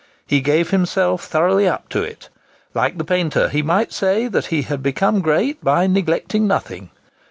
He 0.25 0.41
gave 0.41 0.71
himself 0.71 1.25
thoroughly 1.25 1.67
up 1.67 1.87
to 1.89 2.01
it. 2.01 2.29
Like 2.73 2.97
the 2.97 3.03
painter, 3.03 3.49
he 3.49 3.61
might 3.61 3.93
say 3.93 4.27
that 4.29 4.47
he 4.47 4.63
had 4.63 4.81
become 4.81 5.21
great 5.21 5.63
"by 5.63 5.85
neglecting 5.85 6.47
nothing." 6.47 6.89